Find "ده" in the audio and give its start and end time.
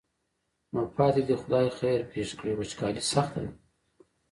3.43-3.51